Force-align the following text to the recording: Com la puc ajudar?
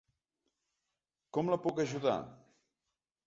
Com 1.37 1.53
la 1.55 1.59
puc 1.67 1.81
ajudar? 1.85 2.17